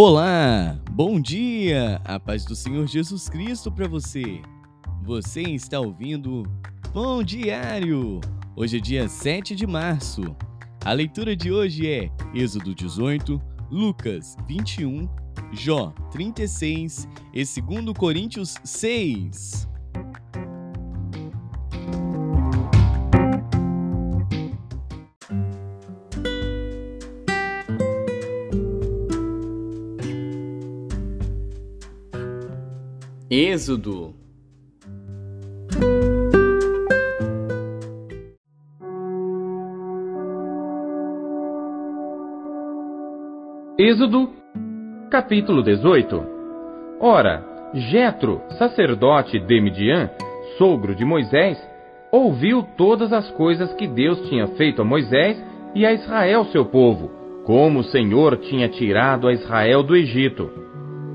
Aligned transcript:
Olá, 0.00 0.80
bom 0.92 1.20
dia, 1.20 2.00
a 2.04 2.20
paz 2.20 2.44
do 2.44 2.54
Senhor 2.54 2.86
Jesus 2.86 3.28
Cristo 3.28 3.68
para 3.68 3.88
você. 3.88 4.40
Você 5.02 5.42
está 5.42 5.80
ouvindo 5.80 6.44
Pão 6.92 7.20
Diário. 7.20 8.20
Hoje 8.54 8.76
é 8.76 8.80
dia 8.80 9.08
7 9.08 9.56
de 9.56 9.66
março. 9.66 10.36
A 10.84 10.92
leitura 10.92 11.34
de 11.34 11.50
hoje 11.50 11.90
é 11.90 12.12
Êxodo 12.32 12.76
18, 12.76 13.42
Lucas 13.72 14.36
21, 14.46 15.08
Jó 15.52 15.92
36 16.12 17.08
e 17.34 17.42
2 17.60 17.92
Coríntios 17.98 18.54
6. 18.62 19.68
Êxodo 33.30 34.14
Êxodo, 43.78 44.30
capítulo 45.10 45.62
18 45.62 46.24
Ora, 46.98 47.44
Jetro, 47.74 48.40
sacerdote 48.58 49.38
de 49.38 49.60
Midian, 49.60 50.08
sogro 50.56 50.94
de 50.94 51.04
Moisés, 51.04 51.58
ouviu 52.10 52.62
todas 52.78 53.12
as 53.12 53.30
coisas 53.32 53.74
que 53.74 53.86
Deus 53.86 54.26
tinha 54.30 54.46
feito 54.56 54.80
a 54.80 54.86
Moisés 54.86 55.36
e 55.74 55.84
a 55.84 55.92
Israel, 55.92 56.46
seu 56.46 56.64
povo, 56.64 57.10
como 57.44 57.80
o 57.80 57.84
Senhor 57.84 58.38
tinha 58.38 58.70
tirado 58.70 59.28
a 59.28 59.34
Israel 59.34 59.82
do 59.82 59.94
Egito. 59.94 60.50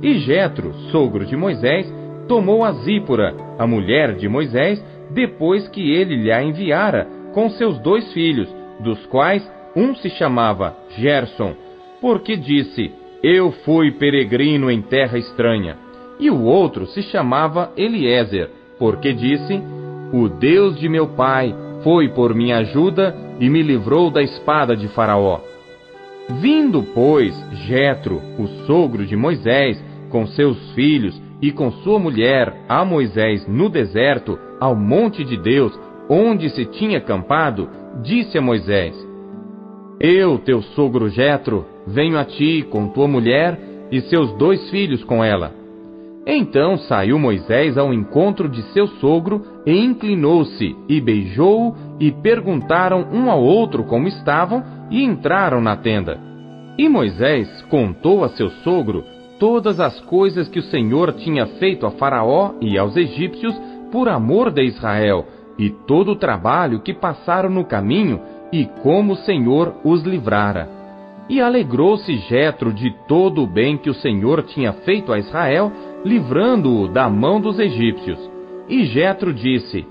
E 0.04 0.20
Jetro, 0.20 0.76
sogro 0.92 1.26
de 1.26 1.36
Moisés, 1.36 2.03
tomou 2.28 2.64
a 2.64 2.72
Zípora, 2.72 3.36
a 3.58 3.68
mulher 3.68 4.16
de 4.16 4.28
Moisés, 4.28 4.84
depois 5.12 5.68
que 5.68 5.92
ele 5.92 6.16
lhe 6.16 6.32
a 6.32 6.44
enviara, 6.44 7.08
com 7.34 7.50
seus 7.50 7.78
dois 7.80 8.12
filhos, 8.14 8.54
dos 8.80 9.06
quais 9.08 9.48
um 9.76 9.96
se 9.96 10.10
chamava 10.12 10.76
Gerson, 10.98 11.56
porque 12.02 12.36
disse: 12.36 12.92
Eu 13.22 13.52
fui 13.64 13.92
peregrino 13.92 14.70
em 14.70 14.82
terra 14.82 15.18
estranha. 15.18 15.78
E 16.20 16.30
o 16.30 16.44
outro 16.44 16.86
se 16.86 17.02
chamava 17.04 17.72
Eliezer, 17.76 18.50
porque 18.78 19.14
disse: 19.14 19.62
O 20.12 20.30
Deus 20.30 20.78
de 20.78 20.88
meu 20.88 21.08
pai 21.08 21.56
foi 21.84 22.10
por 22.10 22.34
minha 22.34 22.58
ajuda 22.58 23.16
e 23.40 23.50
me 23.50 23.62
livrou 23.62 24.10
da 24.10 24.22
espada 24.22 24.76
de 24.76 24.88
Faraó. 24.90 25.42
Vindo, 26.40 26.84
pois, 26.94 27.36
Jetro, 27.66 28.22
o 28.40 28.48
sogro 28.66 29.06
de 29.06 29.16
Moisés, 29.16 29.84
com 30.10 30.26
seus 30.28 30.72
filhos 30.74 31.20
e 31.44 31.52
com 31.52 31.70
sua 31.84 32.00
mulher 32.00 32.54
a 32.70 32.86
Moisés 32.86 33.46
no 33.46 33.68
deserto, 33.68 34.40
ao 34.62 34.78
monte 34.78 35.26
de 35.26 35.36
Deus, 35.36 35.78
onde 36.10 36.50
se 36.50 36.64
tinha 36.64 37.00
acampado, 37.00 37.70
disse 38.02 38.38
a 38.38 38.42
Moisés: 38.42 38.96
Eu, 40.00 40.38
teu 40.38 40.62
sogro 40.62 41.10
Jetro, 41.10 41.66
venho 41.86 42.18
a 42.18 42.24
ti 42.24 42.66
com 42.72 42.88
tua 42.88 43.10
mulher 43.10 43.60
e 43.92 44.00
seus 44.04 44.32
dois 44.38 44.70
filhos 44.70 45.04
com 45.04 45.22
ela. 45.22 45.52
Então 46.26 46.78
saiu 46.78 47.20
Moisés 47.20 47.78
ao 47.78 47.94
encontro 47.94 48.48
de 48.48 48.62
seu 48.72 48.88
sogro 48.88 49.42
e 49.66 49.78
inclinou-se 49.78 50.74
e 50.88 51.02
beijou-o 51.02 51.76
e 52.00 52.10
perguntaram 52.10 53.06
um 53.12 53.30
ao 53.30 53.44
outro 53.44 53.84
como 53.84 54.08
estavam 54.08 54.64
e 54.90 55.04
entraram 55.04 55.60
na 55.60 55.76
tenda. 55.76 56.18
E 56.78 56.88
Moisés 56.88 57.50
contou 57.64 58.24
a 58.24 58.30
seu 58.30 58.50
sogro 58.64 59.04
todas 59.44 59.78
as 59.78 60.00
coisas 60.00 60.48
que 60.48 60.60
o 60.60 60.64
Senhor 60.64 61.12
tinha 61.16 61.46
feito 61.46 61.86
a 61.86 61.92
Faraó 61.92 62.54
e 62.62 62.78
aos 62.78 62.96
egípcios 62.96 63.54
por 63.92 64.08
amor 64.08 64.50
de 64.50 64.64
Israel, 64.64 65.26
e 65.60 65.70
todo 65.70 66.12
o 66.12 66.16
trabalho 66.16 66.80
que 66.80 66.94
passaram 66.94 67.50
no 67.50 67.66
caminho, 67.66 68.22
e 68.54 68.64
como 68.82 69.12
o 69.12 69.18
Senhor 69.18 69.76
os 69.84 70.02
livrara. 70.04 70.70
E 71.28 71.42
alegrou-se 71.42 72.16
Jetro 72.20 72.72
de 72.72 72.90
todo 73.06 73.44
o 73.44 73.46
bem 73.46 73.78
que 73.78 73.90
o 73.90 73.94
Senhor 73.94 74.44
tinha 74.44 74.72
feito 74.72 75.12
a 75.12 75.20
Israel, 75.20 75.70
livrando-o 76.06 76.88
da 76.88 77.10
mão 77.10 77.42
dos 77.42 77.60
egípcios. 77.60 78.18
E 78.70 78.86
Jetro 78.86 79.34
disse: 79.34 79.86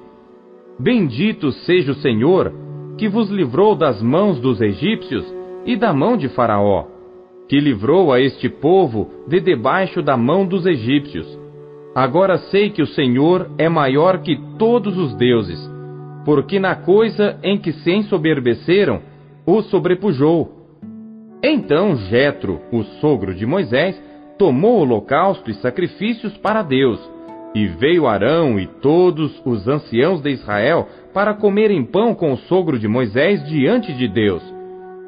Bendito 0.80 1.52
seja 1.52 1.92
o 1.92 1.96
Senhor, 1.96 2.50
que 2.96 3.06
vos 3.06 3.28
livrou 3.28 3.74
das 3.74 4.00
mãos 4.00 4.40
dos 4.40 4.62
egípcios 4.62 5.26
e 5.66 5.76
da 5.76 5.92
mão 5.92 6.16
de 6.16 6.30
Faraó 6.30 6.91
que 7.52 7.60
livrou 7.60 8.10
a 8.10 8.18
este 8.18 8.48
povo 8.48 9.10
de 9.28 9.38
debaixo 9.38 10.00
da 10.00 10.16
mão 10.16 10.46
dos 10.46 10.64
egípcios. 10.64 11.38
Agora 11.94 12.38
sei 12.38 12.70
que 12.70 12.80
o 12.80 12.86
Senhor 12.86 13.50
é 13.58 13.68
maior 13.68 14.22
que 14.22 14.40
todos 14.58 14.96
os 14.96 15.14
deuses, 15.16 15.60
porque 16.24 16.58
na 16.58 16.74
coisa 16.74 17.38
em 17.42 17.58
que 17.58 17.70
se 17.70 17.92
ensoberbeceram, 17.92 19.02
o 19.44 19.60
sobrepujou. 19.60 20.50
Então 21.44 21.94
Jetro, 21.94 22.58
o 22.72 22.84
sogro 23.02 23.34
de 23.34 23.44
Moisés, 23.44 24.02
tomou 24.38 24.80
holocausto 24.80 25.50
e 25.50 25.54
sacrifícios 25.56 26.34
para 26.38 26.62
Deus, 26.62 26.98
e 27.54 27.66
veio 27.66 28.06
Arão 28.06 28.58
e 28.58 28.66
todos 28.66 29.42
os 29.44 29.68
anciãos 29.68 30.22
de 30.22 30.30
Israel 30.30 30.88
para 31.12 31.34
comerem 31.34 31.84
pão 31.84 32.14
com 32.14 32.32
o 32.32 32.38
sogro 32.38 32.78
de 32.78 32.88
Moisés 32.88 33.46
diante 33.46 33.92
de 33.92 34.08
Deus. 34.08 34.42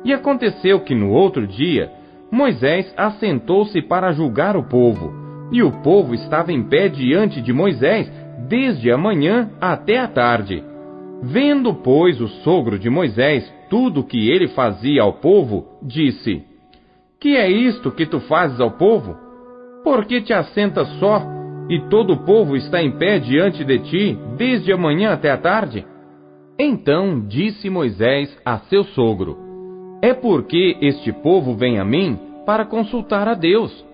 E 0.04 0.12
aconteceu 0.12 0.80
que 0.80 0.94
no 0.94 1.08
outro 1.08 1.46
dia 1.46 2.03
Moisés 2.34 2.92
assentou-se 2.96 3.80
para 3.80 4.12
julgar 4.12 4.56
o 4.56 4.64
povo, 4.64 5.12
e 5.52 5.62
o 5.62 5.70
povo 5.70 6.16
estava 6.16 6.52
em 6.52 6.64
pé 6.64 6.88
diante 6.88 7.40
de 7.40 7.52
Moisés 7.52 8.10
desde 8.48 8.90
a 8.90 8.98
manhã 8.98 9.52
até 9.60 9.98
a 9.98 10.08
tarde. 10.08 10.60
Vendo, 11.22 11.72
pois, 11.72 12.20
o 12.20 12.26
sogro 12.26 12.76
de 12.76 12.90
Moisés 12.90 13.48
tudo 13.70 14.00
o 14.00 14.04
que 14.04 14.28
ele 14.28 14.48
fazia 14.48 15.02
ao 15.02 15.12
povo, 15.12 15.78
disse: 15.80 16.42
Que 17.20 17.36
é 17.36 17.48
isto 17.48 17.92
que 17.92 18.04
tu 18.04 18.18
fazes 18.18 18.60
ao 18.60 18.72
povo? 18.72 19.16
Por 19.84 20.04
que 20.04 20.20
te 20.20 20.32
assentas 20.32 20.88
só, 20.98 21.22
e 21.70 21.88
todo 21.88 22.14
o 22.14 22.24
povo 22.24 22.56
está 22.56 22.82
em 22.82 22.98
pé 22.98 23.20
diante 23.20 23.64
de 23.64 23.78
ti, 23.78 24.18
desde 24.36 24.72
a 24.72 24.76
manhã 24.76 25.12
até 25.12 25.30
a 25.30 25.38
tarde? 25.38 25.86
Então 26.58 27.24
disse 27.28 27.70
Moisés 27.70 28.36
a 28.44 28.58
seu 28.58 28.82
sogro: 28.82 29.44
é 30.04 30.12
porque 30.12 30.76
este 30.82 31.10
povo 31.12 31.54
vem 31.54 31.78
a 31.78 31.84
mim 31.84 32.18
para 32.44 32.64
consultar 32.64 33.28
a 33.28 33.34
Deus. 33.34 33.84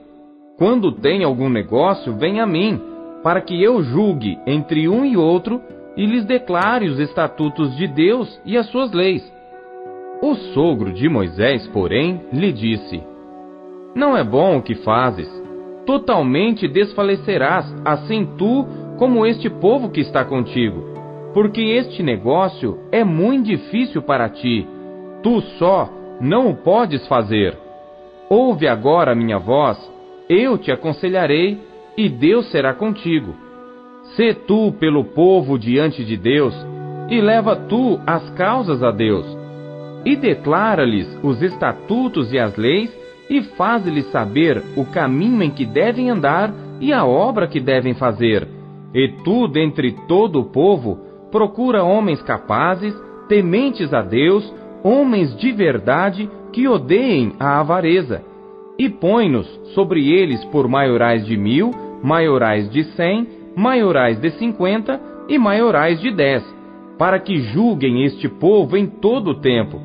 Quando 0.59 0.93
tem 0.93 1.25
algum 1.25 1.49
negócio, 1.49 2.17
vem 2.17 2.41
a 2.41 2.47
mim, 2.47 2.81
para 3.23 3.41
que 3.41 3.63
eu 3.63 3.83
julgue 3.83 4.39
entre 4.47 4.89
um 4.89 5.05
e 5.05 5.17
outro 5.17 5.61
e 5.97 6.07
lhes 6.07 6.25
declare 6.25 6.89
os 6.89 6.99
estatutos 6.99 7.77
de 7.77 7.87
Deus 7.87 8.41
e 8.45 8.57
as 8.57 8.67
suas 8.67 8.93
leis. 8.93 9.23
O 10.23 10.35
sogro 10.53 10.93
de 10.93 11.09
Moisés, 11.09 11.67
porém, 11.69 12.21
lhe 12.33 12.53
disse: 12.53 13.03
Não 13.95 14.17
é 14.17 14.23
bom 14.23 14.59
o 14.59 14.63
que 14.63 14.75
fazes. 14.77 15.29
Totalmente 15.87 16.69
desfalecerás, 16.69 17.75
assim 17.85 18.27
tu 18.37 18.67
como 18.99 19.25
este 19.25 19.49
povo 19.49 19.89
que 19.89 20.01
está 20.01 20.25
contigo, 20.25 20.85
porque 21.33 21.63
este 21.63 22.03
negócio 22.03 22.79
é 22.93 23.03
muito 23.03 23.47
difícil 23.47 24.03
para 24.03 24.29
ti. 24.29 24.69
Tu 25.23 25.41
só 25.59 25.89
não 26.21 26.51
o 26.51 26.57
podes 26.57 27.07
fazer. 27.09 27.57
Ouve 28.33 28.69
agora 28.69 29.11
a 29.11 29.15
minha 29.17 29.41
voz, 29.41 29.77
eu 30.29 30.57
te 30.57 30.71
aconselharei, 30.71 31.59
e 31.97 32.09
Deus 32.09 32.49
será 32.53 32.73
contigo. 32.73 33.35
Sê 34.15 34.33
tu 34.33 34.71
pelo 34.79 35.05
povo 35.05 35.59
diante 35.59 36.05
de 36.05 36.17
Deus, 36.17 36.55
e 37.09 37.21
leva 37.21 37.57
tu 37.57 37.99
as 38.07 38.31
causas 38.31 38.85
a 38.85 38.93
Deus. 38.93 39.27
E 40.07 40.15
declara-lhes 40.15 41.09
os 41.25 41.43
estatutos 41.43 42.33
e 42.33 42.39
as 42.39 42.55
leis, 42.57 42.97
e 43.29 43.43
faz-lhes 43.57 44.07
saber 44.13 44.63
o 44.77 44.85
caminho 44.85 45.43
em 45.43 45.51
que 45.51 45.67
devem 45.67 46.09
andar 46.09 46.55
e 46.81 46.93
a 46.93 47.05
obra 47.05 47.49
que 47.49 47.59
devem 47.59 47.95
fazer. 47.95 48.47
E 48.95 49.09
tu, 49.25 49.49
dentre 49.49 49.91
todo 50.07 50.39
o 50.39 50.45
povo, 50.45 51.01
procura 51.33 51.83
homens 51.83 52.23
capazes, 52.23 52.95
tementes 53.29 53.93
a 53.93 54.03
Deus, 54.03 54.55
homens 54.85 55.37
de 55.37 55.51
verdade 55.51 56.31
que 56.53 56.67
odeiem 56.69 57.33
a 57.39 57.61
avareza, 57.61 58.23
e 58.79 58.89
põe-nos 58.89 59.47
sobre 59.75 60.11
eles 60.11 60.43
por 60.47 60.67
maiorais 60.67 61.27
de 61.27 61.37
mil, 61.37 61.71
maiorais 62.03 62.71
de 62.71 62.85
cem, 62.95 63.29
maiorais 63.55 64.19
de 64.21 64.31
cinquenta 64.33 65.01
e 65.29 65.39
maiorais 65.39 66.01
de 66.01 66.11
dez, 66.11 66.43
para 66.99 67.19
que 67.19 67.41
julguem 67.41 68.05
este 68.05 68.29
povo 68.29 68.77
em 68.77 68.87
todo 68.87 69.33
o 69.33 69.41
tempo. 69.41 69.81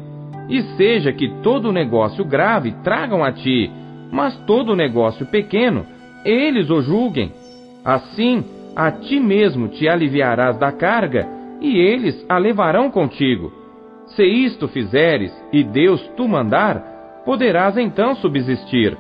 E 0.47 0.61
seja 0.77 1.11
que 1.11 1.27
todo 1.41 1.73
negócio 1.73 2.23
grave 2.23 2.71
tragam 2.83 3.23
a 3.23 3.31
ti, 3.31 3.69
mas 4.11 4.37
todo 4.45 4.75
negócio 4.75 5.25
pequeno, 5.25 5.85
eles 6.23 6.69
o 6.69 6.81
julguem. 6.81 7.31
Assim, 7.83 8.43
a 8.75 8.91
ti 8.91 9.19
mesmo 9.19 9.67
te 9.67 9.89
aliviarás 9.89 10.57
da 10.57 10.71
carga, 10.71 11.27
e 11.59 11.77
eles 11.77 12.25
a 12.29 12.37
levarão 12.37 12.89
contigo 12.89 13.64
se 14.07 14.23
isto 14.23 14.67
fizeres, 14.67 15.31
e 15.51 15.63
Deus 15.63 16.01
tu 16.15 16.27
mandar, 16.27 17.23
poderás 17.25 17.77
então 17.77 18.15
subsistir. 18.15 18.97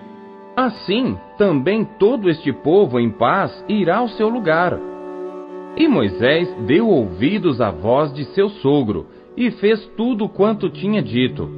Assim 0.55 1.17
também 1.37 1.83
todo 1.99 2.29
este 2.29 2.51
povo 2.51 2.99
em 2.99 3.09
paz 3.09 3.63
irá 3.67 3.97
ao 3.97 4.07
seu 4.09 4.29
lugar. 4.29 4.79
E 5.77 5.87
Moisés 5.87 6.49
deu 6.65 6.87
ouvidos 6.87 7.59
à 7.59 7.69
voz 7.69 8.13
de 8.13 8.23
seu 8.33 8.49
sogro, 8.49 9.07
e 9.37 9.51
fez 9.51 9.85
tudo 9.97 10.29
quanto 10.29 10.69
tinha 10.69 11.01
dito. 11.01 11.49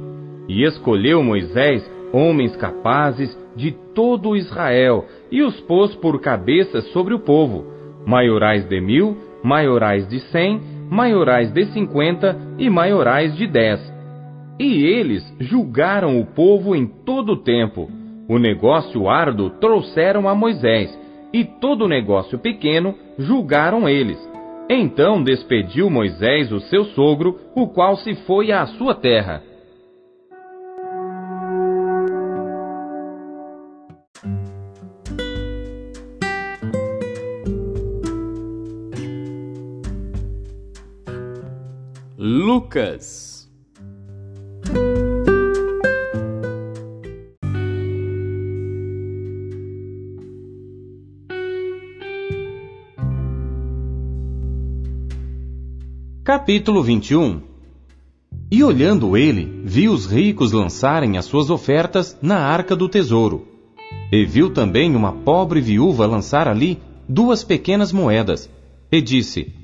E 0.48 0.64
escolheu 0.64 1.22
Moisés 1.22 1.88
homens 2.12 2.56
capazes 2.56 3.36
de 3.54 3.70
todo 3.94 4.36
Israel, 4.36 5.04
e 5.30 5.42
os 5.42 5.60
pôs 5.60 5.94
por 5.96 6.20
cabeças 6.20 6.84
sobre 6.92 7.14
o 7.14 7.20
povo, 7.20 7.64
maiorais 8.04 8.68
de 8.68 8.80
mil, 8.80 9.16
maiorais 9.42 10.08
de 10.08 10.18
cem, 10.30 10.60
maiorais 10.90 11.52
de 11.52 11.66
cinquenta 11.66 12.36
e 12.58 12.68
maiorais 12.68 13.36
de 13.36 13.46
dez. 13.46 13.80
E 14.58 14.84
eles 14.84 15.22
julgaram 15.38 16.20
o 16.20 16.26
povo 16.26 16.74
em 16.74 16.86
todo 16.86 17.32
o 17.32 17.42
tempo. 17.42 17.88
O 18.28 18.38
negócio 18.38 19.08
árduo 19.08 19.50
trouxeram 19.50 20.28
a 20.28 20.34
Moisés, 20.34 20.96
e 21.32 21.44
todo 21.44 21.84
o 21.84 21.88
negócio 21.88 22.38
pequeno 22.38 22.94
julgaram 23.18 23.88
eles. 23.88 24.18
Então 24.68 25.22
despediu 25.22 25.88
Moisés 25.88 26.52
o 26.52 26.60
seu 26.60 26.84
sogro, 26.86 27.38
o 27.54 27.68
qual 27.68 27.96
se 27.96 28.14
foi 28.26 28.52
à 28.52 28.66
sua 28.66 28.94
terra. 28.94 29.42
Lucas. 42.20 43.48
Capítulo 56.24 56.82
21 56.82 57.40
E 58.50 58.64
olhando 58.64 59.16
ele, 59.16 59.62
viu 59.64 59.92
os 59.92 60.06
ricos 60.06 60.50
lançarem 60.50 61.16
as 61.16 61.24
suas 61.24 61.50
ofertas 61.50 62.18
na 62.20 62.38
arca 62.40 62.74
do 62.74 62.88
tesouro. 62.88 63.46
E 64.10 64.24
viu 64.26 64.50
também 64.50 64.96
uma 64.96 65.12
pobre 65.12 65.60
viúva 65.60 66.04
lançar 66.04 66.48
ali 66.48 66.80
duas 67.08 67.44
pequenas 67.44 67.92
moedas. 67.92 68.50
E 68.90 69.00
disse: 69.00 69.54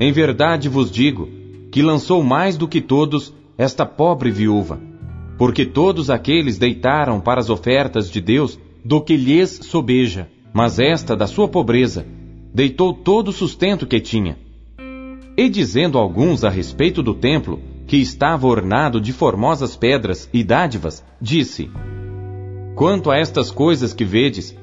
Em 0.00 0.10
verdade 0.10 0.68
vos 0.68 0.90
digo 0.90 1.35
que 1.70 1.82
lançou 1.82 2.22
mais 2.22 2.56
do 2.56 2.68
que 2.68 2.80
todos 2.80 3.34
esta 3.58 3.86
pobre 3.86 4.30
viúva, 4.30 4.78
porque 5.38 5.64
todos 5.64 6.10
aqueles 6.10 6.58
deitaram 6.58 7.20
para 7.20 7.40
as 7.40 7.50
ofertas 7.50 8.10
de 8.10 8.20
Deus 8.20 8.58
do 8.84 9.00
que 9.00 9.16
lhes 9.16 9.60
sobeja, 9.62 10.28
mas 10.52 10.78
esta, 10.78 11.16
da 11.16 11.26
sua 11.26 11.48
pobreza, 11.48 12.06
deitou 12.54 12.92
todo 12.92 13.28
o 13.28 13.32
sustento 13.32 13.86
que 13.86 14.00
tinha. 14.00 14.38
E 15.36 15.48
dizendo 15.48 15.98
alguns 15.98 16.44
a 16.44 16.48
respeito 16.48 17.02
do 17.02 17.14
templo, 17.14 17.60
que 17.86 17.96
estava 17.98 18.46
ornado 18.46 19.00
de 19.00 19.12
formosas 19.12 19.76
pedras 19.76 20.28
e 20.32 20.42
dádivas, 20.42 21.04
disse: 21.20 21.70
Quanto 22.74 23.10
a 23.10 23.16
estas 23.16 23.50
coisas 23.50 23.92
que 23.92 24.04
vedes, 24.04 24.56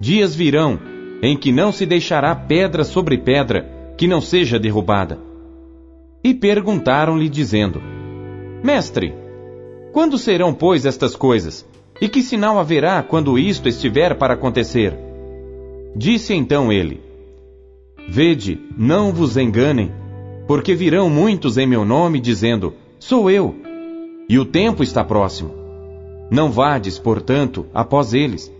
dias 0.00 0.34
virão 0.34 0.78
em 1.22 1.36
que 1.36 1.52
não 1.52 1.72
se 1.72 1.86
deixará 1.86 2.34
pedra 2.34 2.84
sobre 2.84 3.16
pedra 3.16 3.94
que 3.96 4.06
não 4.06 4.20
seja 4.20 4.58
derrubada 4.58 5.25
e 6.26 6.34
perguntaram-lhe, 6.34 7.28
dizendo: 7.28 7.80
Mestre, 8.60 9.14
quando 9.92 10.18
serão, 10.18 10.52
pois, 10.52 10.84
estas 10.84 11.14
coisas? 11.14 11.64
E 12.00 12.08
que 12.08 12.20
sinal 12.20 12.58
haverá 12.58 13.00
quando 13.00 13.38
isto 13.38 13.68
estiver 13.68 14.16
para 14.16 14.34
acontecer? 14.34 14.92
Disse 15.94 16.34
então 16.34 16.72
ele: 16.72 17.00
Vede, 18.08 18.60
não 18.76 19.12
vos 19.12 19.36
enganem, 19.36 19.92
porque 20.48 20.74
virão 20.74 21.08
muitos 21.08 21.56
em 21.58 21.66
meu 21.66 21.84
nome, 21.84 22.18
dizendo: 22.18 22.74
Sou 22.98 23.30
eu, 23.30 23.54
e 24.28 24.36
o 24.36 24.44
tempo 24.44 24.82
está 24.82 25.04
próximo. 25.04 25.54
Não 26.28 26.50
vades, 26.50 26.98
portanto, 26.98 27.66
após 27.72 28.12
eles. 28.12 28.52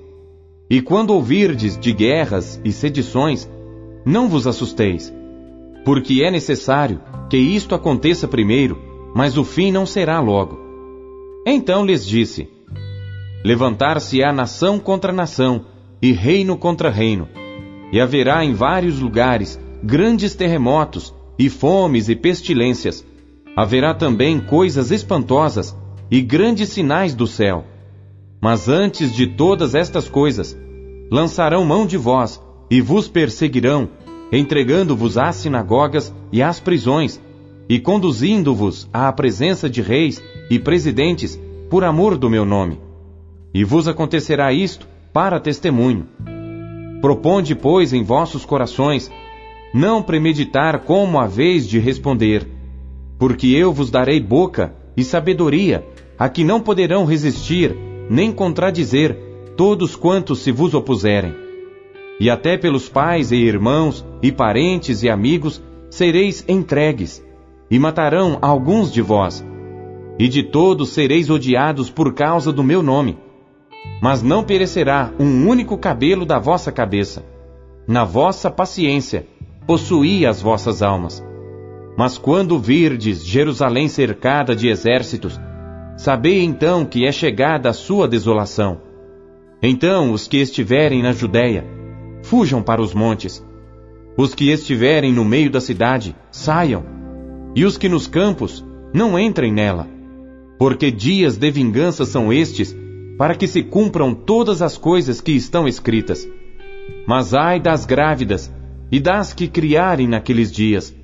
E 0.71 0.81
quando 0.81 1.11
ouvirdes 1.11 1.77
de 1.77 1.93
guerras 1.93 2.61
e 2.65 2.71
sedições, 2.71 3.51
não 4.05 4.29
vos 4.29 4.47
assusteis 4.47 5.13
porque 5.87 6.25
é 6.25 6.33
necessário 6.33 7.00
que 7.31 7.37
isto 7.37 7.73
aconteça 7.73 8.27
primeiro, 8.27 8.77
mas 9.15 9.38
o 9.38 9.44
fim 9.44 9.71
não 9.71 9.87
será 9.87 10.19
logo. 10.19 10.59
Então 11.47 11.87
lhes 11.87 12.05
disse: 12.05 12.49
Levantar-se-á 13.44 14.33
nação 14.33 14.81
contra 14.81 15.12
nação, 15.12 15.65
e 16.03 16.11
reino 16.11 16.56
contra 16.56 16.91
reino, 16.91 17.29
e 17.93 18.00
haverá 18.00 18.44
em 18.44 18.53
vários 18.53 18.99
lugares 18.99 19.61
grandes 19.81 20.35
terremotos, 20.35 21.15
e 21.38 21.49
fomes 21.49 22.09
e 22.09 22.17
pestilências. 22.17 23.06
Haverá 23.56 23.94
também 23.94 24.41
coisas 24.41 24.91
espantosas 24.91 25.77
e 26.11 26.21
grandes 26.21 26.71
sinais 26.71 27.15
do 27.15 27.29
céu. 27.29 27.65
Mas 28.41 28.69
antes 28.69 29.15
de 29.15 29.29
todas 29.29 29.73
estas 29.73 30.09
coisas, 30.09 30.59
lançarão 31.12 31.65
mão 31.65 31.87
de 31.87 31.97
vós 31.97 32.43
e 32.69 32.81
vos 32.81 33.06
perseguirão 33.06 33.89
entregando-vos 34.32 35.17
às 35.17 35.37
sinagogas 35.37 36.14
e 36.32 36.43
às 36.43 36.58
prisões, 36.58 37.20
e 37.69 37.81
conduzindo-vos 37.81 38.88
à 38.93 39.12
presença 39.12 39.69
de 39.69 39.82
reis 39.82 40.23
e 40.50 40.58
presidentes 40.58 41.40
por 41.69 41.84
amor 41.84 42.17
do 42.17 42.31
meu 42.31 42.44
nome. 42.44 42.81
E 43.52 43.64
vos 43.64 43.88
acontecerá 43.88 44.52
isto 44.52 44.87
para 45.12 45.40
testemunho. 45.40 46.06
Proponde, 47.00 47.55
pois, 47.55 47.93
em 47.93 48.02
vossos 48.02 48.44
corações, 48.44 49.11
não 49.75 50.02
premeditar 50.02 50.81
como 50.81 51.19
haveis 51.19 51.67
de 51.67 51.79
responder, 51.79 52.46
porque 53.19 53.49
eu 53.49 53.72
vos 53.72 53.90
darei 53.90 54.20
boca 54.20 54.75
e 54.96 55.02
sabedoria, 55.02 55.84
a 56.19 56.29
que 56.29 56.44
não 56.44 56.61
poderão 56.61 57.05
resistir, 57.05 57.76
nem 58.08 58.31
contradizer, 58.31 59.17
todos 59.56 59.96
quantos 59.96 60.40
se 60.40 60.52
vos 60.52 60.75
opuserem 60.75 61.45
e 62.19 62.31
até 62.31 62.57
pelos 62.57 62.89
pais 62.89 63.31
e 63.31 63.37
irmãos, 63.37 64.05
e 64.23 64.33
parentes 64.33 65.03
e 65.03 65.09
amigos, 65.09 65.63
sereis 65.91 66.45
entregues, 66.49 67.25
e 67.71 67.79
matarão 67.79 68.39
alguns 68.41 68.93
de 68.93 69.03
vós, 69.03 69.45
e 70.19 70.29
de 70.29 70.43
todos 70.43 70.91
sereis 70.91 71.29
odiados 71.29 71.91
por 71.91 72.15
causa 72.15 72.53
do 72.53 72.65
meu 72.65 72.82
nome. 72.82 73.19
Mas 74.01 74.23
não 74.23 74.43
perecerá 74.43 75.13
um 75.19 75.46
único 75.46 75.77
cabelo 75.77 76.25
da 76.25 76.39
vossa 76.39 76.73
cabeça. 76.73 77.25
Na 77.87 78.05
vossa 78.05 78.51
paciência, 78.51 79.27
possuí 79.67 80.27
as 80.27 80.41
vossas 80.41 80.82
almas. 80.82 81.25
Mas 81.96 82.19
quando 82.19 82.58
virdes 82.58 83.25
Jerusalém 83.25 83.89
cercada 83.89 84.56
de 84.56 84.69
exércitos, 84.69 85.41
sabei 85.96 86.43
então 86.43 86.85
que 86.85 87.06
é 87.06 87.13
chegada 87.13 87.70
a 87.70 87.73
sua 87.73 88.08
desolação. 88.08 88.81
Então 89.63 90.13
os 90.13 90.29
que 90.29 90.39
estiverem 90.39 91.03
na 91.03 91.13
Judéia, 91.13 91.76
fujam 92.27 92.61
para 92.61 92.83
os 92.83 92.93
montes. 92.93 93.45
Os 94.19 94.35
que 94.35 94.51
estiverem 94.51 95.13
no 95.13 95.25
meio 95.25 95.51
da 95.51 95.61
cidade, 95.61 96.15
saiam. 96.31 96.85
E 97.55 97.65
os 97.65 97.79
que 97.79 97.89
nos 97.89 98.06
campos, 98.06 98.65
não 98.93 99.19
entrem 99.19 99.53
nela. 99.53 99.89
Porque 100.59 100.91
dias 100.91 101.37
de 101.37 101.51
vingança 101.51 102.05
são 102.05 102.33
estes, 102.33 102.77
para 103.17 103.35
que 103.35 103.47
se 103.47 103.63
cumpram 103.63 104.13
todas 104.13 104.61
as 104.61 104.77
coisas 104.77 105.21
que 105.21 105.33
estão 105.33 105.69
escritas. 105.69 106.27
Mas 107.06 107.33
ai 107.33 107.61
das 107.61 107.87
grávidas 107.87 108.53
e 108.91 108.99
das 108.99 109.33
que 109.33 109.47
criarem 109.47 110.09
naqueles 110.09 110.51
dias, 110.51 110.95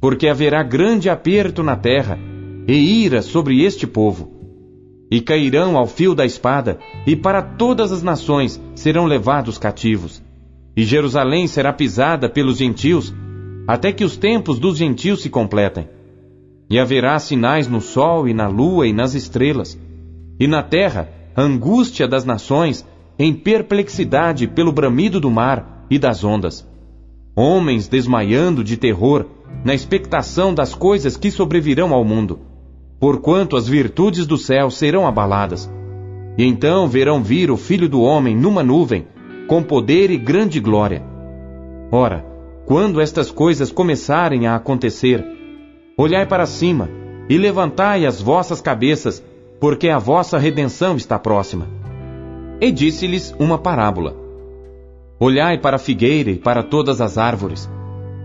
porque 0.00 0.28
haverá 0.28 0.62
grande 0.62 1.10
aperto 1.10 1.62
na 1.62 1.76
terra 1.76 2.18
e 2.68 3.04
ira 3.04 3.22
sobre 3.22 3.64
este 3.64 3.86
povo. 3.86 4.30
E 5.10 5.20
cairão 5.20 5.76
ao 5.76 5.88
fio 5.88 6.14
da 6.14 6.24
espada, 6.24 6.78
e 7.04 7.16
para 7.16 7.42
todas 7.42 7.90
as 7.90 8.02
nações 8.02 8.62
serão 8.76 9.06
levados 9.06 9.58
cativos 9.58 10.22
e 10.80 10.84
Jerusalém 10.84 11.46
será 11.46 11.74
pisada 11.74 12.26
pelos 12.26 12.56
gentios, 12.56 13.14
até 13.68 13.92
que 13.92 14.02
os 14.02 14.16
tempos 14.16 14.58
dos 14.58 14.78
gentios 14.78 15.20
se 15.20 15.28
completem. 15.28 15.86
E 16.70 16.78
haverá 16.78 17.18
sinais 17.18 17.68
no 17.68 17.82
sol 17.82 18.26
e 18.26 18.32
na 18.32 18.48
lua 18.48 18.86
e 18.86 18.92
nas 18.94 19.12
estrelas, 19.12 19.78
e 20.40 20.46
na 20.46 20.62
terra 20.62 21.10
angústia 21.36 22.08
das 22.08 22.24
nações, 22.24 22.82
em 23.18 23.34
perplexidade 23.34 24.46
pelo 24.46 24.72
bramido 24.72 25.20
do 25.20 25.30
mar 25.30 25.84
e 25.90 25.98
das 25.98 26.24
ondas. 26.24 26.66
Homens 27.36 27.86
desmaiando 27.86 28.64
de 28.64 28.78
terror, 28.78 29.26
na 29.62 29.74
expectação 29.74 30.54
das 30.54 30.74
coisas 30.74 31.14
que 31.14 31.30
sobrevirão 31.30 31.92
ao 31.92 32.06
mundo, 32.06 32.38
porquanto 32.98 33.54
as 33.54 33.68
virtudes 33.68 34.26
do 34.26 34.38
céu 34.38 34.70
serão 34.70 35.06
abaladas. 35.06 35.70
E 36.38 36.42
então 36.42 36.88
verão 36.88 37.22
vir 37.22 37.50
o 37.50 37.58
Filho 37.58 37.86
do 37.86 38.00
Homem 38.00 38.34
numa 38.34 38.62
nuvem, 38.62 39.04
com 39.50 39.64
poder 39.64 40.12
e 40.12 40.16
grande 40.16 40.60
glória. 40.60 41.02
Ora, 41.90 42.24
quando 42.66 43.00
estas 43.00 43.32
coisas 43.32 43.72
começarem 43.72 44.46
a 44.46 44.54
acontecer, 44.54 45.26
olhai 45.98 46.24
para 46.24 46.46
cima 46.46 46.88
e 47.28 47.36
levantai 47.36 48.06
as 48.06 48.22
vossas 48.22 48.60
cabeças, 48.60 49.20
porque 49.58 49.88
a 49.88 49.98
vossa 49.98 50.38
redenção 50.38 50.94
está 50.94 51.18
próxima. 51.18 51.66
e 52.60 52.70
disse-lhes 52.70 53.34
uma 53.40 53.58
parábola. 53.58 54.14
Olhai 55.18 55.58
para 55.58 55.74
a 55.76 55.80
figueira 55.80 56.30
e 56.30 56.36
para 56.36 56.62
todas 56.62 57.00
as 57.00 57.18
árvores. 57.18 57.68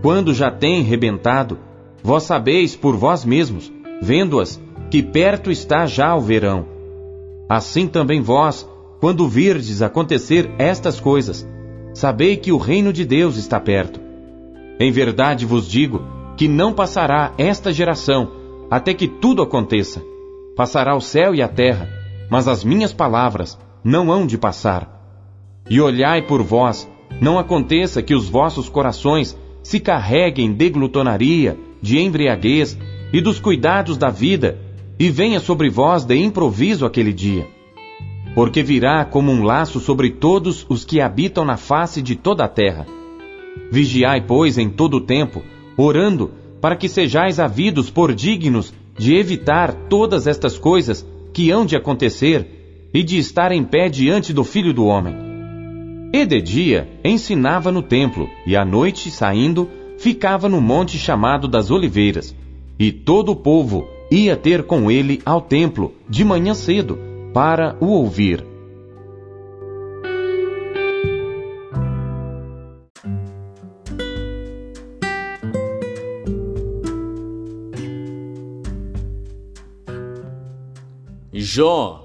Quando 0.02 0.32
já 0.32 0.48
têm 0.48 0.82
rebentado, 0.82 1.58
vós 2.04 2.22
sabeis 2.22 2.76
por 2.76 2.96
vós 2.96 3.24
mesmos, 3.24 3.72
vendo-as, 4.00 4.62
que 4.92 5.02
perto 5.02 5.50
está 5.50 5.86
já 5.86 6.14
o 6.14 6.20
verão. 6.20 6.66
Assim 7.48 7.88
também 7.88 8.20
vós, 8.20 8.68
quando 9.00 9.28
virdes 9.28 9.82
acontecer 9.82 10.50
estas 10.58 10.98
coisas, 10.98 11.46
sabei 11.94 12.36
que 12.36 12.52
o 12.52 12.56
reino 12.56 12.92
de 12.92 13.04
Deus 13.04 13.36
está 13.36 13.60
perto. 13.60 14.00
Em 14.78 14.90
verdade 14.90 15.44
vos 15.44 15.68
digo 15.68 16.02
que 16.36 16.48
não 16.48 16.72
passará 16.72 17.32
esta 17.38 17.72
geração 17.72 18.30
até 18.70 18.92
que 18.94 19.08
tudo 19.08 19.42
aconteça. 19.42 20.02
Passará 20.56 20.96
o 20.96 21.00
céu 21.00 21.34
e 21.34 21.42
a 21.42 21.48
terra, 21.48 21.88
mas 22.30 22.48
as 22.48 22.64
minhas 22.64 22.92
palavras 22.92 23.58
não 23.84 24.10
hão 24.10 24.26
de 24.26 24.36
passar. 24.36 24.92
E 25.68 25.80
olhai 25.80 26.22
por 26.22 26.42
vós, 26.42 26.88
não 27.20 27.38
aconteça 27.38 28.02
que 28.02 28.14
os 28.14 28.28
vossos 28.28 28.68
corações 28.68 29.36
se 29.62 29.80
carreguem 29.80 30.52
de 30.52 30.70
glutonaria, 30.70 31.58
de 31.82 31.98
embriaguez 31.98 32.78
e 33.12 33.20
dos 33.20 33.38
cuidados 33.38 33.96
da 33.96 34.08
vida, 34.08 34.58
e 34.98 35.10
venha 35.10 35.40
sobre 35.40 35.68
vós 35.68 36.04
de 36.04 36.16
improviso 36.16 36.86
aquele 36.86 37.12
dia. 37.12 37.55
Porque 38.36 38.62
virá 38.62 39.02
como 39.02 39.32
um 39.32 39.42
laço 39.42 39.80
sobre 39.80 40.10
todos 40.10 40.66
os 40.68 40.84
que 40.84 41.00
habitam 41.00 41.42
na 41.42 41.56
face 41.56 42.02
de 42.02 42.14
toda 42.14 42.44
a 42.44 42.48
terra. 42.48 42.86
Vigiai, 43.72 44.20
pois, 44.20 44.58
em 44.58 44.68
todo 44.68 44.98
o 44.98 45.00
tempo, 45.00 45.42
orando, 45.74 46.32
para 46.60 46.76
que 46.76 46.86
sejais 46.86 47.40
havidos 47.40 47.88
por 47.88 48.14
dignos 48.14 48.74
de 48.94 49.14
evitar 49.14 49.72
todas 49.88 50.26
estas 50.26 50.58
coisas 50.58 51.06
que 51.32 51.50
hão 51.50 51.64
de 51.64 51.76
acontecer 51.76 52.90
e 52.92 53.02
de 53.02 53.16
estar 53.16 53.52
em 53.52 53.64
pé 53.64 53.88
diante 53.88 54.34
do 54.34 54.44
Filho 54.44 54.74
do 54.74 54.84
Homem. 54.84 55.16
E 56.12 56.26
de 56.26 56.42
dia 56.42 56.90
ensinava 57.02 57.72
no 57.72 57.80
templo, 57.80 58.28
e 58.46 58.54
à 58.54 58.66
noite, 58.66 59.10
saindo, 59.10 59.66
ficava 59.96 60.46
no 60.46 60.60
monte 60.60 60.98
chamado 60.98 61.48
das 61.48 61.70
Oliveiras. 61.70 62.36
E 62.78 62.92
todo 62.92 63.32
o 63.32 63.36
povo 63.36 63.88
ia 64.10 64.36
ter 64.36 64.64
com 64.64 64.90
ele 64.90 65.22
ao 65.24 65.40
templo, 65.40 65.94
de 66.06 66.22
manhã 66.22 66.52
cedo, 66.52 66.98
para 67.36 67.76
o 67.80 67.88
ouvir. 67.88 68.42
Jó 81.30 82.00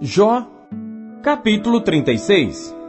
Jó, 0.00 0.44
capítulo 1.22 1.84
36 1.84 2.81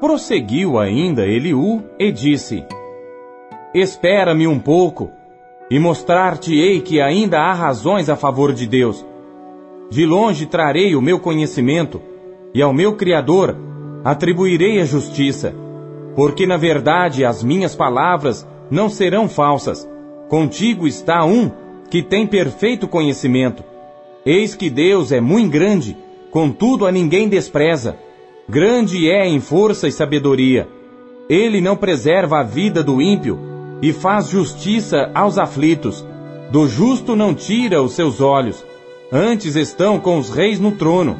Prosseguiu 0.00 0.78
ainda 0.78 1.26
Eliú 1.26 1.82
e 1.98 2.12
disse: 2.12 2.64
Espera-me 3.74 4.46
um 4.46 4.58
pouco, 4.58 5.10
e 5.70 5.78
mostrar-te-ei 5.78 6.80
que 6.80 7.00
ainda 7.00 7.40
há 7.40 7.52
razões 7.52 8.08
a 8.08 8.16
favor 8.16 8.52
de 8.52 8.66
Deus. 8.66 9.04
De 9.90 10.04
longe 10.04 10.46
trarei 10.46 10.94
o 10.94 11.00
meu 11.00 11.18
conhecimento, 11.18 12.00
e 12.52 12.60
ao 12.60 12.72
meu 12.72 12.94
Criador 12.94 13.56
atribuirei 14.04 14.80
a 14.80 14.84
justiça, 14.84 15.54
porque 16.14 16.46
na 16.46 16.56
verdade 16.56 17.24
as 17.24 17.42
minhas 17.42 17.74
palavras 17.74 18.46
não 18.70 18.88
serão 18.88 19.28
falsas. 19.28 19.88
Contigo 20.28 20.86
está 20.86 21.24
um 21.24 21.50
que 21.90 22.02
tem 22.02 22.26
perfeito 22.26 22.86
conhecimento. 22.86 23.64
Eis 24.24 24.54
que 24.54 24.68
Deus 24.68 25.12
é 25.12 25.20
muito 25.20 25.50
grande 25.50 25.96
Contudo, 26.36 26.84
a 26.86 26.92
ninguém 26.92 27.30
despreza. 27.30 27.96
Grande 28.48 29.10
é 29.10 29.26
em 29.26 29.40
força 29.40 29.88
e 29.88 29.92
sabedoria. 29.92 30.68
Ele 31.28 31.60
não 31.60 31.76
preserva 31.76 32.38
a 32.38 32.42
vida 32.44 32.80
do 32.80 33.02
ímpio 33.02 33.36
e 33.82 33.92
faz 33.92 34.28
justiça 34.28 35.10
aos 35.12 35.36
aflitos. 35.36 36.06
Do 36.52 36.68
justo 36.68 37.16
não 37.16 37.34
tira 37.34 37.82
os 37.82 37.92
seus 37.92 38.20
olhos. 38.20 38.64
Antes 39.10 39.56
estão 39.56 39.98
com 39.98 40.16
os 40.16 40.30
reis 40.30 40.60
no 40.60 40.70
trono. 40.72 41.16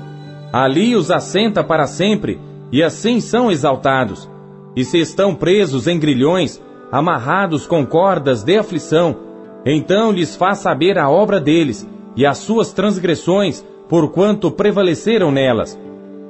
Ali 0.53 0.95
os 0.95 1.11
assenta 1.11 1.65
para 1.65 1.89
sempre 1.89 2.39
e 2.71 2.81
assim 2.81 3.19
são 3.19 3.51
exaltados. 3.51 4.31
E 4.77 4.85
se 4.85 4.99
estão 4.99 5.35
presos 5.35 5.89
em 5.89 5.99
grilhões, 5.99 6.63
amarrados 6.93 7.67
com 7.67 7.85
cordas 7.85 8.45
de 8.45 8.57
aflição, 8.57 9.17
então 9.65 10.13
lhes 10.13 10.37
faz 10.37 10.59
saber 10.59 10.97
a 10.97 11.11
obra 11.11 11.41
deles 11.41 11.89
e 12.15 12.25
as 12.25 12.39
suas 12.39 12.73
transgressões 12.73 13.65
porquanto 13.89 14.51
prevaleceram 14.51 15.33
nelas. 15.33 15.77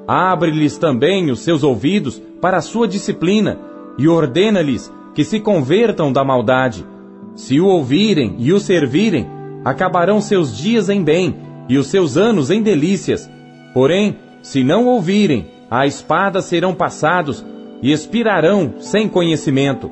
Abre-lhes 0.06 0.78
também 0.78 1.30
os 1.30 1.40
seus 1.40 1.62
ouvidos 1.62 2.22
para 2.40 2.58
a 2.58 2.62
sua 2.62 2.86
disciplina 2.86 3.58
e 3.98 4.06
ordena-lhes 4.06 4.92
que 5.14 5.24
se 5.24 5.40
convertam 5.40 6.12
da 6.12 6.24
maldade. 6.24 6.86
Se 7.34 7.60
o 7.60 7.66
ouvirem 7.66 8.36
e 8.38 8.52
o 8.52 8.60
servirem, 8.60 9.26
acabarão 9.64 10.20
seus 10.20 10.56
dias 10.56 10.88
em 10.88 11.02
bem 11.02 11.36
e 11.68 11.76
os 11.76 11.88
seus 11.88 12.16
anos 12.16 12.50
em 12.50 12.62
delícias. 12.62 13.28
Porém, 13.74 14.16
se 14.42 14.62
não 14.62 14.86
ouvirem, 14.86 15.50
a 15.70 15.86
espada 15.86 16.40
serão 16.40 16.74
passados 16.74 17.44
e 17.82 17.90
expirarão 17.90 18.74
sem 18.78 19.08
conhecimento. 19.08 19.90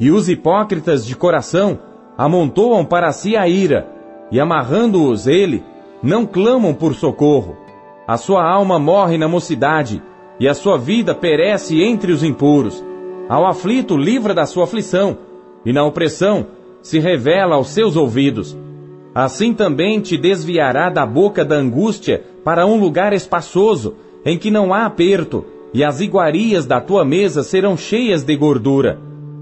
E 0.00 0.10
os 0.10 0.28
hipócritas 0.28 1.06
de 1.06 1.14
coração 1.14 1.78
amontoam 2.18 2.84
para 2.84 3.12
si 3.12 3.36
a 3.36 3.48
ira, 3.48 3.88
e 4.32 4.40
amarrando-os 4.40 5.26
ele, 5.26 5.62
não 6.02 6.26
clamam 6.26 6.74
por 6.74 6.94
socorro. 6.94 7.63
A 8.06 8.18
sua 8.18 8.44
alma 8.46 8.78
morre 8.78 9.16
na 9.16 9.26
mocidade, 9.26 10.02
e 10.38 10.46
a 10.46 10.52
sua 10.52 10.76
vida 10.76 11.14
perece 11.14 11.82
entre 11.82 12.12
os 12.12 12.22
impuros. 12.22 12.84
Ao 13.30 13.46
aflito 13.46 13.96
livra 13.96 14.34
da 14.34 14.44
sua 14.44 14.64
aflição, 14.64 15.16
e 15.64 15.72
na 15.72 15.82
opressão 15.84 16.46
se 16.82 16.98
revela 16.98 17.54
aos 17.54 17.68
seus 17.68 17.96
ouvidos. 17.96 18.54
Assim 19.14 19.54
também 19.54 20.00
te 20.00 20.18
desviará 20.18 20.90
da 20.90 21.06
boca 21.06 21.44
da 21.44 21.56
angústia 21.56 22.22
para 22.44 22.66
um 22.66 22.78
lugar 22.78 23.14
espaçoso, 23.14 23.94
em 24.22 24.36
que 24.36 24.50
não 24.50 24.74
há 24.74 24.84
aperto, 24.84 25.46
e 25.72 25.82
as 25.82 26.00
iguarias 26.00 26.66
da 26.66 26.82
tua 26.82 27.06
mesa 27.06 27.42
serão 27.42 27.74
cheias 27.74 28.22
de 28.22 28.36
gordura. 28.36 28.98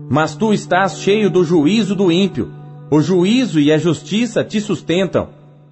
Mas 0.08 0.36
tu 0.36 0.52
estás 0.52 0.98
cheio 0.98 1.28
do 1.28 1.42
juízo 1.42 1.96
do 1.96 2.12
ímpio. 2.12 2.48
O 2.90 3.00
juízo 3.00 3.58
e 3.58 3.72
a 3.72 3.78
justiça 3.78 4.44
te 4.44 4.60
sustentam. 4.60 5.30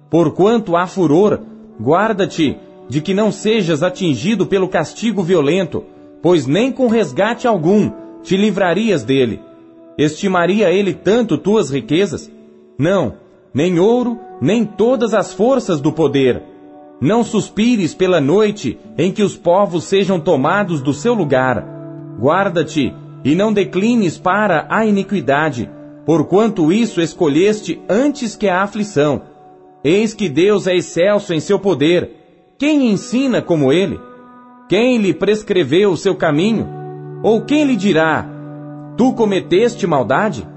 Porquanto 0.09 0.75
há 0.75 0.87
furor, 0.87 1.39
guarda-te 1.79 2.57
de 2.91 2.99
que 2.99 3.13
não 3.13 3.31
sejas 3.31 3.83
atingido 3.83 4.45
pelo 4.45 4.67
castigo 4.67 5.23
violento, 5.23 5.85
pois 6.21 6.45
nem 6.45 6.73
com 6.73 6.87
resgate 6.87 7.47
algum 7.47 7.89
te 8.21 8.35
livrarias 8.35 9.01
dele. 9.01 9.39
Estimaria 9.97 10.69
ele 10.69 10.93
tanto 10.93 11.37
tuas 11.37 11.69
riquezas? 11.69 12.29
Não, 12.77 13.13
nem 13.53 13.79
ouro, 13.79 14.19
nem 14.41 14.65
todas 14.65 15.13
as 15.13 15.33
forças 15.33 15.79
do 15.79 15.93
poder. 15.93 16.43
Não 16.99 17.23
suspires 17.23 17.93
pela 17.95 18.19
noite 18.19 18.77
em 18.97 19.09
que 19.09 19.23
os 19.23 19.37
povos 19.37 19.85
sejam 19.85 20.19
tomados 20.19 20.81
do 20.81 20.93
seu 20.93 21.13
lugar. 21.13 21.65
Guarda-te 22.19 22.93
e 23.23 23.33
não 23.35 23.53
declines 23.53 24.17
para 24.17 24.67
a 24.69 24.85
iniquidade, 24.85 25.71
porquanto 26.05 26.73
isso 26.73 26.99
escolheste 26.99 27.81
antes 27.87 28.35
que 28.35 28.49
a 28.49 28.61
aflição 28.61 29.21
Eis 29.83 30.13
que 30.13 30.29
Deus 30.29 30.67
é 30.67 30.75
excelso 30.75 31.33
em 31.33 31.39
seu 31.39 31.57
poder. 31.57 32.20
Quem 32.61 32.91
ensina 32.91 33.41
como 33.41 33.73
ele? 33.73 33.99
Quem 34.69 34.99
lhe 34.99 35.15
prescreveu 35.15 35.93
o 35.93 35.97
seu 35.97 36.13
caminho? 36.13 36.69
Ou 37.23 37.41
quem 37.41 37.63
lhe 37.63 37.75
dirá: 37.75 38.23
Tu 38.95 39.13
cometeste 39.13 39.87
maldade? 39.87 40.47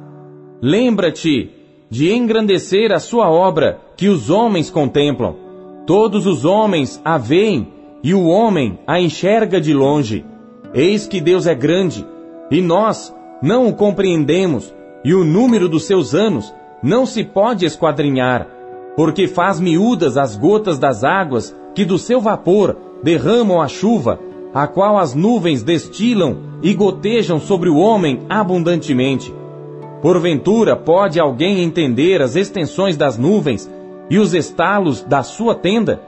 Lembra-te 0.60 1.50
de 1.88 2.12
engrandecer 2.12 2.92
a 2.92 2.98
sua 2.98 3.30
obra 3.30 3.80
que 3.96 4.10
os 4.10 4.28
homens 4.28 4.68
contemplam. 4.68 5.34
Todos 5.86 6.26
os 6.26 6.44
homens 6.44 7.00
a 7.02 7.16
veem 7.16 7.72
e 8.02 8.12
o 8.12 8.26
homem 8.26 8.78
a 8.86 9.00
enxerga 9.00 9.58
de 9.58 9.72
longe. 9.72 10.26
Eis 10.74 11.06
que 11.06 11.22
Deus 11.22 11.46
é 11.46 11.54
grande 11.54 12.06
e 12.50 12.60
nós 12.60 13.16
não 13.40 13.66
o 13.66 13.72
compreendemos, 13.72 14.74
e 15.02 15.14
o 15.14 15.24
número 15.24 15.70
dos 15.70 15.86
seus 15.86 16.14
anos 16.14 16.54
não 16.82 17.06
se 17.06 17.24
pode 17.24 17.64
esquadrinhar 17.64 18.53
porque 18.96 19.26
faz 19.26 19.58
miúdas 19.58 20.16
as 20.16 20.36
gotas 20.36 20.78
das 20.78 21.02
águas 21.04 21.54
que 21.74 21.84
do 21.84 21.98
seu 21.98 22.20
vapor 22.20 22.76
derramam 23.02 23.60
a 23.60 23.68
chuva, 23.68 24.20
a 24.52 24.66
qual 24.66 24.96
as 24.98 25.14
nuvens 25.14 25.62
destilam 25.62 26.36
e 26.62 26.72
gotejam 26.72 27.40
sobre 27.40 27.68
o 27.68 27.76
homem 27.76 28.20
abundantemente. 28.28 29.34
Porventura 30.00 30.76
pode 30.76 31.18
alguém 31.18 31.60
entender 31.60 32.22
as 32.22 32.36
extensões 32.36 32.96
das 32.96 33.18
nuvens 33.18 33.70
e 34.08 34.18
os 34.18 34.34
estalos 34.34 35.02
da 35.02 35.22
sua 35.22 35.54
tenda? 35.54 36.00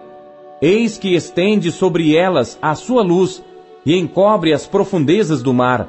Eis 0.63 0.97
que 0.97 1.15
estende 1.15 1.73
sobre 1.73 2.17
elas 2.17 2.59
a 2.63 2.75
sua 2.75 3.03
luz 3.03 3.43
e 3.85 3.97
encobre 3.97 4.53
as 4.53 4.67
profundezas 4.67 5.43
do 5.43 5.53
mar. 5.53 5.89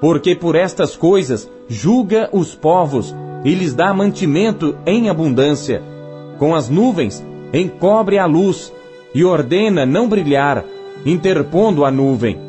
porque 0.00 0.34
por 0.34 0.56
estas 0.56 0.96
coisas 0.96 1.48
julga 1.68 2.28
os 2.32 2.54
povos 2.54 3.14
e 3.44 3.54
lhes 3.54 3.74
dá 3.74 3.92
mantimento 3.92 4.76
em 4.86 5.10
abundância. 5.10 5.82
Com 6.40 6.54
as 6.54 6.70
nuvens 6.70 7.22
encobre 7.52 8.16
a 8.16 8.24
luz 8.24 8.72
e 9.14 9.22
ordena 9.22 9.84
não 9.84 10.08
brilhar, 10.08 10.64
interpondo 11.04 11.84
a 11.84 11.90
nuvem. 11.90 12.40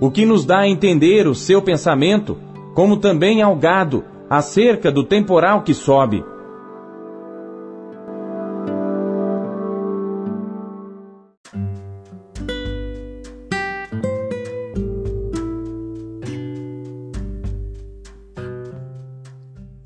O 0.00 0.10
que 0.10 0.24
nos 0.24 0.46
dá 0.46 0.60
a 0.60 0.66
entender 0.66 1.26
o 1.26 1.34
seu 1.34 1.60
pensamento, 1.60 2.38
como 2.74 2.96
também 2.96 3.42
ao 3.42 3.54
gado, 3.54 4.02
acerca 4.30 4.90
do 4.90 5.04
temporal 5.04 5.60
que 5.60 5.74
sobe. 5.74 6.24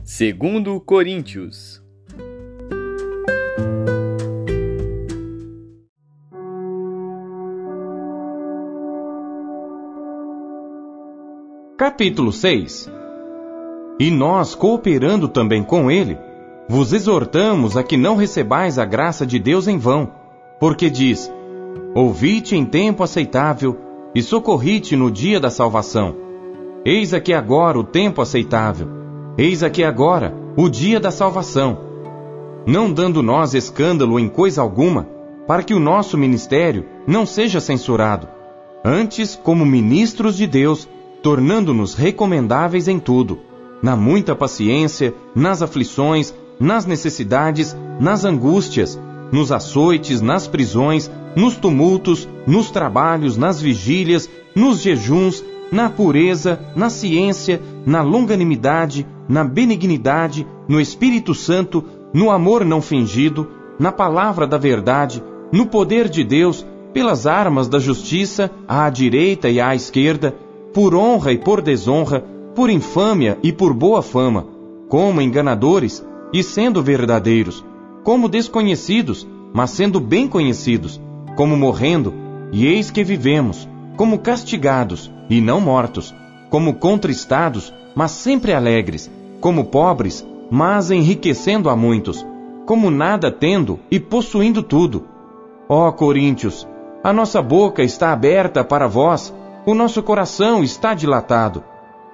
Segundo 0.05 0.81
Coríntios 0.81 1.83
Capítulo 11.99 12.31
6 12.31 12.89
E 13.99 14.09
nós, 14.09 14.55
cooperando 14.55 15.27
também 15.27 15.65
com 15.65 15.91
ele, 15.91 16.17
vos 16.69 16.93
exortamos 16.93 17.77
a 17.77 17.83
que 17.83 17.97
não 17.97 18.15
recebais 18.15 18.79
a 18.79 18.85
graça 18.85 19.27
de 19.27 19.37
Deus 19.37 19.67
em 19.67 19.77
vão, 19.79 20.13
porque 20.61 20.89
diz: 20.89 21.29
Ouvi-te 21.97 22.55
em 22.55 22.65
tempo 22.65 23.03
aceitável 23.03 23.77
e 24.15 24.23
socorri-te 24.23 24.95
no 24.95 25.11
dia 25.11 25.41
da 25.41 25.51
salvação. 25.51 26.15
Eis 26.85 27.13
aqui 27.13 27.35
agora 27.35 27.77
o 27.77 27.83
tempo 27.83 28.23
aceitável 28.23 28.87
Eis 29.37 29.65
aqui 29.65 29.83
agora 29.83 30.33
o 30.57 30.69
dia 30.69 31.01
da 31.01 31.11
salvação. 31.11 31.81
Não 32.65 32.93
dando 32.93 33.25
nós 33.25 33.55
escândalo 33.55 34.21
em 34.21 34.29
coisa 34.29 34.63
alguma, 34.63 35.09
para 35.49 35.65
que 35.65 35.75
o 35.75 35.81
nosso 35.81 36.17
ministério 36.17 36.87
não 37.09 37.27
seja 37.27 37.59
censurado. 37.59 38.29
Antes, 38.85 39.35
como 39.35 39.67
ministros 39.67 40.37
de 40.37 40.47
Deus, 40.47 40.89
tornando-nos 41.23 41.95
recomendáveis 41.95 42.89
em 42.89 42.99
tudo, 42.99 43.39
na 43.83 43.97
muita 43.97 44.35
paciência, 44.35 45.15
nas 45.35 45.63
aflições, 45.63 46.35
nas 46.59 46.87
necessidades, 46.87 47.77
nas 48.01 48.25
angústias, 48.25 49.01
nos 49.31 49.53
açoites, 49.53 50.21
nas 50.21 50.47
prisões, 50.47 51.11
nos 51.37 51.57
tumultos, 51.57 52.29
nos 52.47 52.71
trabalhos, 52.71 53.37
nas 53.37 53.61
vigílias, 53.61 54.29
nos 54.55 54.81
jejuns, 54.81 55.45
na 55.71 55.91
pureza, 55.91 56.59
na 56.75 56.89
ciência, 56.89 57.61
na 57.85 58.03
longanimidade, 58.03 59.07
na 59.29 59.45
benignidade, 59.45 60.47
no 60.67 60.81
Espírito 60.81 61.35
Santo, 61.35 61.85
no 62.13 62.31
amor 62.31 62.65
não 62.65 62.81
fingido, 62.81 63.49
na 63.79 63.93
palavra 63.93 64.47
da 64.47 64.57
verdade, 64.57 65.23
no 65.53 65.67
poder 65.67 66.09
de 66.09 66.25
Deus, 66.25 66.67
pelas 66.93 67.27
armas 67.27 67.69
da 67.69 67.79
justiça, 67.79 68.51
à 68.67 68.89
direita 68.89 69.49
e 69.49 69.61
à 69.61 69.75
esquerda, 69.75 70.35
por 70.73 70.95
honra 70.95 71.33
e 71.33 71.39
por 71.39 71.61
desonra, 71.63 72.25
por 72.55 72.71
infâmia 72.71 73.39
e 73.43 73.53
por 73.53 73.73
boa 73.73 74.03
fama, 74.03 74.47
como 74.89 75.21
enganadores 75.21 76.05
e 76.33 76.43
sendo 76.43 76.83
verdadeiros, 76.83 77.65
como 78.03 78.29
desconhecidos, 78.29 79.27
mas 79.53 79.71
sendo 79.71 80.01
bem 80.01 80.29
conhecidos, 80.29 81.01
como 81.37 81.57
morrendo, 81.57 82.13
e 82.53 82.67
eis 82.67 82.91
que 82.91 83.05
vivemos, 83.05 83.69
como 83.97 84.19
castigados 84.19 85.11
e 85.29 85.41
não 85.41 85.61
mortos, 85.61 86.15
como 86.51 86.75
contristados, 86.75 87.73
mas 87.95 88.13
sempre 88.13 88.55
alegres, 88.55 89.11
como 89.41 89.67
pobres, 89.67 90.27
mas 90.51 90.91
enriquecendo 90.91 91.69
a 91.69 91.77
muitos, 91.77 92.27
como 92.67 92.91
nada 92.91 93.31
tendo 93.31 93.81
e 93.91 94.01
possuindo 94.01 94.63
tudo. 94.63 95.05
Ó 95.69 95.91
Coríntios, 95.93 96.67
a 97.03 97.13
nossa 97.13 97.41
boca 97.43 97.83
está 97.83 98.13
aberta 98.13 98.65
para 98.65 98.87
vós, 98.87 99.35
o 99.71 99.75
nosso 99.75 100.03
coração 100.03 100.65
está 100.65 100.95
dilatado. 100.95 101.63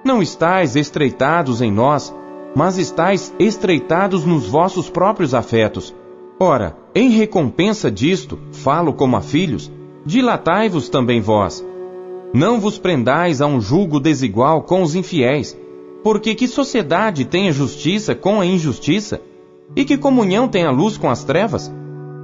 Não 0.03 0.21
estáis 0.21 0.75
estreitados 0.75 1.61
em 1.61 1.71
nós, 1.71 2.13
mas 2.53 2.77
estáis 2.77 3.33
estreitados 3.39 4.25
nos 4.25 4.45
vossos 4.45 4.89
próprios 4.89 5.33
afetos. 5.33 5.95
Ora, 6.37 6.75
em 6.93 7.11
recompensa 7.11 7.89
disto, 7.89 8.37
falo 8.51 8.91
como 8.91 9.15
a 9.15 9.21
filhos, 9.21 9.71
dilatai-vos 10.05 10.89
também 10.89 11.21
vós. 11.21 11.65
Não 12.33 12.59
vos 12.59 12.77
prendais 12.77 13.39
a 13.39 13.47
um 13.47 13.61
julgo 13.61 14.01
desigual 14.01 14.63
com 14.63 14.81
os 14.81 14.93
infiéis, 14.93 15.57
porque 16.03 16.35
que 16.35 16.49
sociedade 16.49 17.23
tem 17.23 17.47
a 17.47 17.53
justiça 17.53 18.13
com 18.13 18.41
a 18.41 18.45
injustiça? 18.45 19.21
E 19.73 19.85
que 19.85 19.97
comunhão 19.97 20.49
tem 20.49 20.65
a 20.65 20.71
luz 20.71 20.97
com 20.97 21.09
as 21.09 21.23
trevas? 21.23 21.73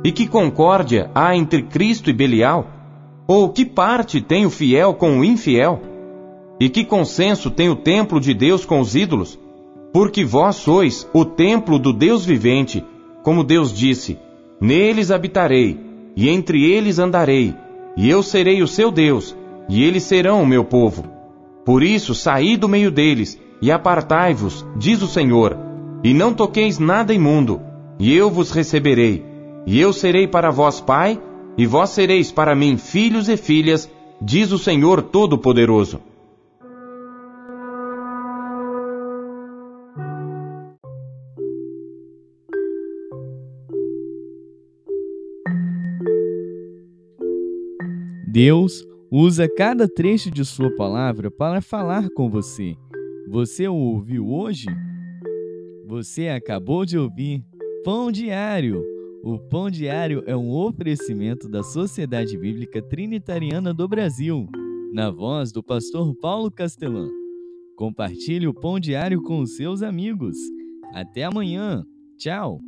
E 0.04 0.12
que 0.12 0.28
concórdia 0.28 1.10
há 1.16 1.34
entre 1.38 1.64
Cristo 1.64 2.10
e 2.10 2.14
Belial? 2.14 2.81
Ou 3.34 3.48
que 3.48 3.64
parte 3.64 4.20
tem 4.20 4.46
o 4.46 4.50
fiel 4.50 4.94
com 4.94 5.18
o 5.18 5.24
infiel? 5.24 5.80
E 6.60 6.68
que 6.68 6.84
consenso 6.84 7.50
tem 7.50 7.70
o 7.70 7.78
templo 7.78 8.20
de 8.20 8.34
Deus 8.34 8.66
com 8.66 8.82
os 8.82 8.94
ídolos? 8.94 9.40
Porque 9.94 10.26
vós 10.26 10.58
sois 10.58 11.10
o 11.14 11.24
templo 11.24 11.80
do 11.80 11.94
Deus 11.94 12.26
vivente, 12.26 12.84
como 13.24 13.42
Deus 13.42 13.74
disse: 13.74 14.20
Neles 14.60 15.12
habitarei, 15.12 15.80
e 16.14 16.28
entre 16.28 16.70
eles 16.70 17.00
andarei, 17.00 17.56
e 17.96 18.10
eu 18.10 18.22
serei 18.22 18.62
o 18.62 18.68
seu 18.68 18.92
Deus, 18.92 19.34
e 19.70 19.82
eles 19.82 20.04
serão 20.04 20.44
o 20.44 20.46
meu 20.46 20.66
povo. 20.66 21.06
Por 21.64 21.84
isso 21.84 22.14
saí 22.14 22.58
do 22.58 22.68
meio 22.68 22.92
deles, 22.92 23.40
e 23.62 23.72
apartai-vos, 23.72 24.66
diz 24.76 25.02
o 25.02 25.08
Senhor, 25.08 25.58
e 26.04 26.14
não 26.14 26.34
toqueis 26.34 26.80
nada 26.80 27.14
imundo, 27.14 27.62
e 27.98 28.14
eu 28.14 28.30
vos 28.30 28.52
receberei, 28.52 29.24
e 29.66 29.80
eu 29.80 29.94
serei 29.94 30.28
para 30.28 30.52
vós 30.52 30.82
pai, 30.82 31.18
e 31.62 31.68
vós 31.68 31.92
sereis 31.92 32.32
para 32.32 32.56
mim 32.56 32.76
filhos 32.76 33.30
e 33.30 33.38
filhas, 33.38 33.88
diz 34.20 34.52
o 34.52 34.58
Senhor 34.58 35.04
Todo-Poderoso. 35.04 36.02
Deus 48.28 48.84
usa 49.12 49.48
cada 49.48 49.88
trecho 49.88 50.32
de 50.32 50.44
Sua 50.44 50.76
palavra 50.76 51.30
para 51.30 51.62
falar 51.62 52.10
com 52.10 52.28
você. 52.28 52.76
Você 53.30 53.68
o 53.68 53.76
ouviu 53.76 54.28
hoje? 54.28 54.66
Você 55.86 56.28
acabou 56.28 56.88
de 56.88 56.98
ouvir 56.98 57.46
Pão 57.84 58.12
Diário. 58.12 58.91
O 59.24 59.38
Pão 59.38 59.70
Diário 59.70 60.24
é 60.26 60.36
um 60.36 60.50
oferecimento 60.50 61.48
da 61.48 61.62
Sociedade 61.62 62.36
Bíblica 62.36 62.82
Trinitariana 62.82 63.72
do 63.72 63.88
Brasil, 63.88 64.48
na 64.92 65.12
voz 65.12 65.52
do 65.52 65.62
pastor 65.62 66.16
Paulo 66.16 66.50
Castelã. 66.50 67.08
Compartilhe 67.76 68.48
o 68.48 68.54
Pão 68.54 68.80
Diário 68.80 69.22
com 69.22 69.40
os 69.40 69.56
seus 69.56 69.84
amigos. 69.84 70.36
Até 70.92 71.24
amanhã. 71.24 71.86
Tchau. 72.18 72.60